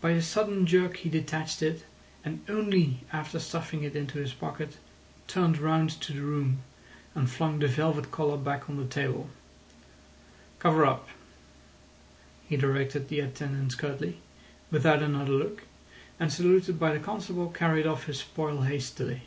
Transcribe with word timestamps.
By 0.00 0.10
a 0.12 0.22
sudden 0.22 0.66
jerk 0.66 0.98
he 0.98 1.08
detached 1.08 1.62
it, 1.62 1.84
and 2.24 2.48
only 2.48 3.00
after 3.12 3.40
stuffing 3.40 3.82
it 3.82 3.96
into 3.96 4.20
his 4.20 4.32
pocket 4.32 4.76
turned 5.26 5.58
round 5.58 5.90
to 6.02 6.12
the 6.12 6.22
room, 6.22 6.62
and 7.12 7.28
flung 7.28 7.58
the 7.58 7.66
velvet 7.66 8.12
collar 8.12 8.36
back 8.36 8.70
on 8.70 8.76
the 8.76 8.86
table— 8.86 9.30
"Cover 10.60 10.86
up," 10.86 11.08
he 12.48 12.56
directed 12.56 13.08
the 13.08 13.18
attendants 13.18 13.74
curtly, 13.74 14.18
without 14.70 15.02
another 15.02 15.32
look, 15.32 15.64
and, 16.20 16.32
saluted 16.32 16.78
by 16.78 16.92
the 16.92 17.00
constable, 17.02 17.50
carried 17.50 17.84
off 17.84 18.04
his 18.06 18.20
spoil 18.20 18.60
hastily. 18.60 19.22